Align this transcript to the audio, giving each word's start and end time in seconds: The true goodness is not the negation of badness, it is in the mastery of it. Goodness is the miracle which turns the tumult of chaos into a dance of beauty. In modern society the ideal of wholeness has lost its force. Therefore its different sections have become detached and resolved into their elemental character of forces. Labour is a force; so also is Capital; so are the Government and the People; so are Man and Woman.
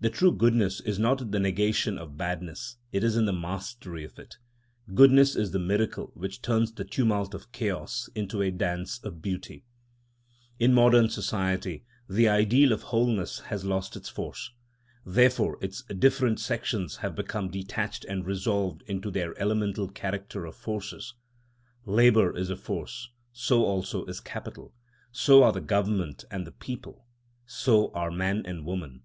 The 0.00 0.10
true 0.10 0.32
goodness 0.36 0.78
is 0.80 0.98
not 0.98 1.30
the 1.30 1.40
negation 1.40 1.96
of 1.96 2.18
badness, 2.18 2.76
it 2.92 3.02
is 3.02 3.16
in 3.16 3.24
the 3.24 3.32
mastery 3.32 4.04
of 4.04 4.18
it. 4.18 4.36
Goodness 4.94 5.34
is 5.36 5.52
the 5.52 5.58
miracle 5.58 6.10
which 6.14 6.42
turns 6.42 6.70
the 6.70 6.84
tumult 6.84 7.32
of 7.32 7.50
chaos 7.50 8.10
into 8.14 8.42
a 8.42 8.50
dance 8.50 8.98
of 8.98 9.22
beauty. 9.22 9.64
In 10.58 10.74
modern 10.74 11.08
society 11.08 11.86
the 12.06 12.28
ideal 12.28 12.72
of 12.72 12.82
wholeness 12.92 13.38
has 13.46 13.64
lost 13.64 13.96
its 13.96 14.10
force. 14.10 14.50
Therefore 15.06 15.56
its 15.62 15.82
different 15.84 16.40
sections 16.40 16.96
have 16.96 17.14
become 17.16 17.48
detached 17.50 18.04
and 18.04 18.26
resolved 18.26 18.82
into 18.82 19.10
their 19.10 19.34
elemental 19.40 19.88
character 19.88 20.44
of 20.44 20.56
forces. 20.56 21.14
Labour 21.86 22.36
is 22.36 22.50
a 22.50 22.56
force; 22.58 23.08
so 23.32 23.64
also 23.64 24.04
is 24.04 24.20
Capital; 24.20 24.74
so 25.10 25.42
are 25.42 25.52
the 25.52 25.62
Government 25.62 26.26
and 26.30 26.46
the 26.46 26.52
People; 26.52 27.06
so 27.46 27.90
are 27.92 28.10
Man 28.10 28.42
and 28.44 28.66
Woman. 28.66 29.04